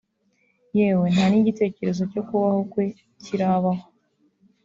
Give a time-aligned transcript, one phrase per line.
[0.77, 2.85] yewe nta n’igitekerezo cyo kubaho kwe
[3.23, 3.83] kirabaho